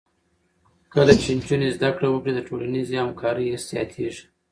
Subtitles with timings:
[0.93, 4.23] کله چې نجونې زده کړه وکړي، د ټولنیزې همکارۍ حس زیاتېږي.